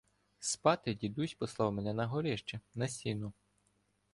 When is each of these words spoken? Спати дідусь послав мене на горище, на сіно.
Спати 0.39 0.93
дідусь 0.93 1.33
послав 1.33 1.71
мене 1.73 1.93
на 1.93 2.05
горище, 2.07 2.59
на 2.75 2.87
сіно. 2.87 3.33